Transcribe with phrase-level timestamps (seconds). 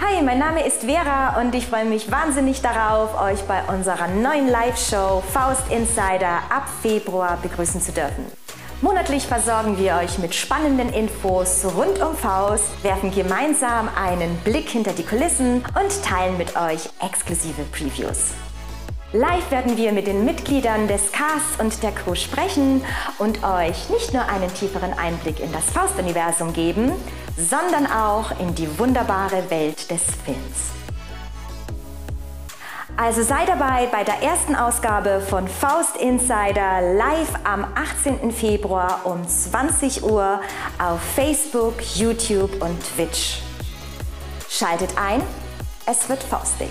[0.00, 4.48] Hi, mein Name ist Vera und ich freue mich wahnsinnig darauf, euch bei unserer neuen
[4.48, 8.24] Live-Show Faust Insider ab Februar begrüßen zu dürfen.
[8.80, 14.92] Monatlich versorgen wir euch mit spannenden Infos rund um Faust, werfen gemeinsam einen Blick hinter
[14.92, 18.34] die Kulissen und teilen mit euch exklusive Previews.
[19.12, 22.84] Live werden wir mit den Mitgliedern des Casts und der Crew sprechen
[23.18, 26.92] und euch nicht nur einen tieferen Einblick in das Faust-Universum geben,
[27.38, 30.72] sondern auch in die wunderbare Welt des Films.
[32.96, 38.32] Also sei dabei bei der ersten Ausgabe von Faust Insider live am 18.
[38.32, 40.40] Februar um 20 Uhr
[40.80, 43.40] auf Facebook, YouTube und Twitch.
[44.50, 45.22] Schaltet ein,
[45.86, 46.70] es wird faustig.